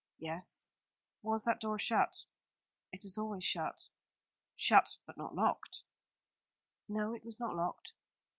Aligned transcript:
"Yes." 0.17 0.65
"Was 1.21 1.43
that 1.43 1.61
door 1.61 1.77
shut?" 1.77 2.23
"It 2.91 3.05
is 3.05 3.19
always 3.19 3.45
shut." 3.45 3.87
"Shut, 4.55 4.97
but 5.05 5.15
not 5.15 5.35
locked?" 5.35 5.83
"No, 6.89 7.13
it 7.13 7.23
was 7.23 7.39
not 7.39 7.55
locked." 7.55 7.91